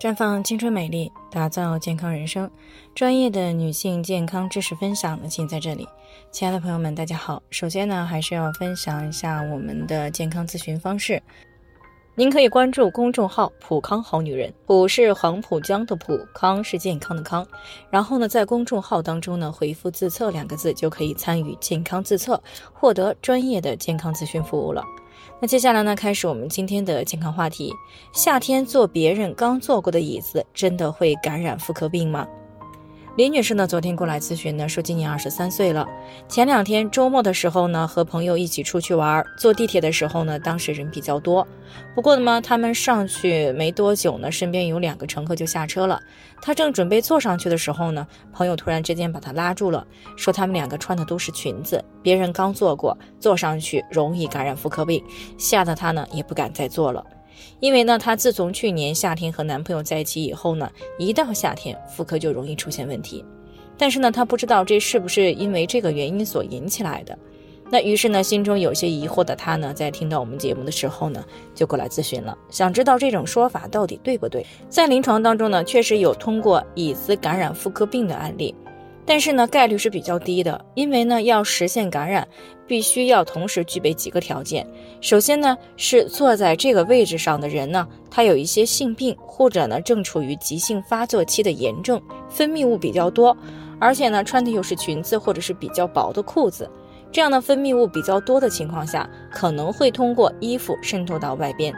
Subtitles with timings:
[0.00, 2.48] 绽放青春美丽，打造健康人生。
[2.94, 5.88] 专业的女性健康知识分享呢，尽在这里。
[6.30, 7.42] 亲爱的朋友们，大家好。
[7.50, 11.20] 首先呢，还是要分享一下我们的健康咨询方式。
[12.14, 17.44] 您可以关注公众号“普康好女人”，普是黄浦江的浦，康是健康的康。
[17.90, 22.40] 然后呢，在公众号当中呢，回复“自测”两个字，就可以参与健康自测，
[22.72, 24.84] 获得专业的健康咨询服务了。
[25.40, 27.72] 那接下来呢，开始我们今天的健康话题。
[28.12, 32.26] 夏天坐别人刚坐过的椅子，真的会感染妇科病吗？
[33.18, 35.84] 李女士呢，昨天过来咨询呢，说今年二十三岁了。
[36.28, 41.44] 前两天周末的时候呢，和朋友一起出去玩，坐地铁的时候呢，当时人比较多。
[41.96, 46.00] 不过呢，他们上去没多久呢，身边有两个乘客就下车了。
[46.40, 49.84] 他正准备坐上去的时候呢，朋友突然之间把他拉住了，
[50.16, 55.02] 说他们两个穿的都是裙子，别人刚坐过，坐上去容易感染妇科病，
[55.36, 57.04] 吓得他呢也不敢再坐了。
[57.60, 63.24] 因为呢，她自从去年夏天和男朋友在一起以后呢，一到夏天妇科就容易出现问题。
[63.76, 67.18] 但是呢，她不知道这是不是因为这个原因所引起来的。
[67.70, 71.22] 那于是呢，心中有些疑惑的她呢，在听到我们节目的时候呢，
[71.54, 74.44] 就过来咨询了，想知道这种说法到底对不对。
[74.70, 78.54] 在临床当中呢，确实有通过椅子感染妇科病的案例。
[79.08, 82.28] 但是呢，概率是比较低的，因为呢，要实现感染，
[82.66, 84.66] 必须要同时具备几个条件。
[85.00, 93.34] 首先呢，是坐在这个位置上的人呢，他有一些性病，或者呢，正处于急性发作期的炎症，分泌物比较多，
[93.80, 96.70] 而且呢，穿的又是裙子或者是比较薄的裤子，
[97.10, 101.74] 这样的分泌物比较多的情况下，可能会通过衣服渗透到外边，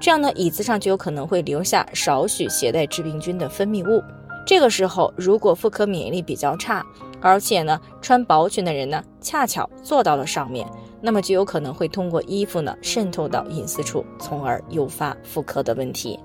[0.00, 4.02] 这样呢，椅子上就有可能会留下少许携带致病菌的分泌物。
[4.44, 6.84] 这个时候，如果妇科免疫力比较差，
[7.20, 10.66] 而且呢穿薄裙的人呢恰巧坐到了上面，
[11.00, 16.18] 那么就有可能会通过衣服呢渗透到隐私处，从而诱发妇科的问题。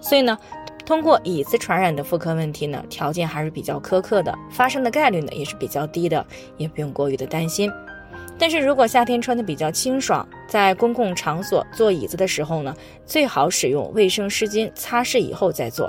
[0.00, 0.36] 所以呢，
[0.84, 7.70] 通过椅子传染的妇科问题呢，条件还是比较苛刻的，发生的概率呢也是比较低的，也不用过于的担心。
[8.36, 12.74] 但是如果夏天穿的比较清爽，在公共场所坐椅子的时候呢，
[13.06, 15.88] 最好使用卫生湿巾擦拭以后再坐。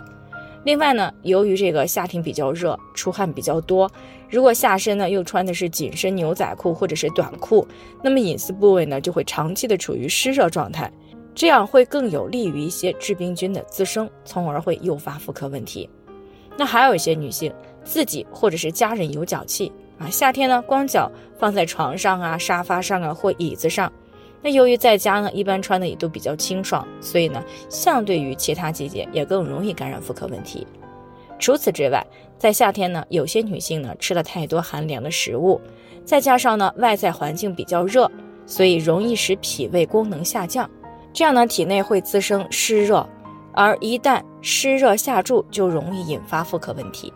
[0.66, 3.90] 另外呢，由于这个夏天比较热，出汗比较多，
[4.28, 7.66] 如果下身呢又穿的是紧身牛仔裤或者是短裤，
[8.04, 10.92] 那么隐私部位呢就会长期的处于湿热状态，
[11.36, 15.88] 这样会更有利于一些致病菌的滋生，从而会诱发妇科问题。
[16.58, 23.92] 那还有一些女性自己或者是家人有脚气啊，夏天呢光脚放在床上啊、沙发上啊或椅子上。
[24.46, 30.68] 那由于在家呢，一般穿的也都比较清爽，所以呢，相对于其他季节也更容易感染妇科问题。
[31.40, 32.06] 除此之外，
[32.38, 35.60] 在夏天呢，有些女性呢吃了太多寒凉的食物，
[36.06, 38.08] 再加上呢外在环境比较热，
[38.46, 40.70] 所以容易使脾胃功能下降，
[41.12, 43.10] 这样呢体内会滋生湿热，
[43.52, 47.12] 而一旦湿热下注，就容易引发妇科问题。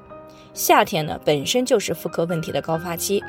[0.55, 3.23] 夏天呢本身就是妇科问题的高发期。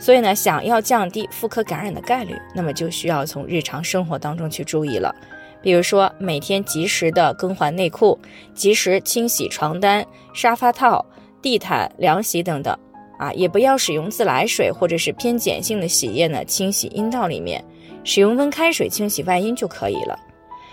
[0.00, 5.14] 所以呢，想要降低妇科感染的概率，那么就需要从日常生活当中去注意了。
[5.62, 8.18] 比如说，每天及时的更换内裤，
[8.54, 11.04] 及时清洗床单、沙发套、
[11.42, 12.74] 地毯、凉席等等。
[13.18, 17.62] 啊，也不要使用自来水或者是偏碱性的洗液呢清洗阴道里面，
[18.02, 20.18] 使用温开水清洗外阴就可以了。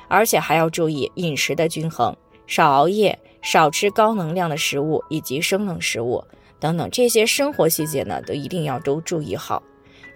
[0.07, 2.15] 而且还要注意饮食的均衡，
[2.47, 6.23] 少熬夜，少吃高能量的食物以及生冷食物。
[6.59, 9.61] 等等这些生活细节呢，都一定要都注意好。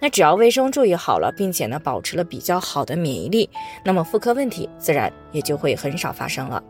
[0.00, 3.48] 那只要卫生注意好了，并且呢保持了比较好的免疫力，
[3.84, 6.62] 那么妇科问题自然也就会很少发生了。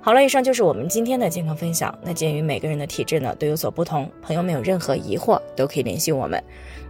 [0.00, 1.98] 好了，以上就是我们今天的健康分享。
[2.02, 6.42] 那鉴于每个人的体质呢都有所不同，朋友们有任何疑惑都可以联系我们，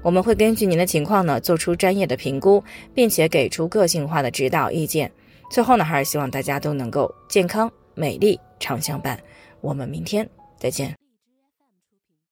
[0.03, 5.11] 我们会根据您的情况呢做出专业的评估，并且给出个性化的指导意见。
[5.51, 9.19] 最后呢，还是希望大家都能够健康美丽常相伴。
[9.61, 11.04] 我们明天再见。